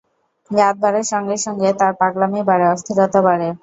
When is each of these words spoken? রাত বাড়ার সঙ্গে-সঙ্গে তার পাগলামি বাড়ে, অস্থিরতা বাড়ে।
রাত 0.51 0.75
বাড়ার 0.83 1.05
সঙ্গে-সঙ্গে 1.11 1.69
তার 1.79 1.93
পাগলামি 1.99 2.41
বাড়ে, 2.49 2.65
অস্থিরতা 2.73 3.19
বাড়ে। 3.27 3.47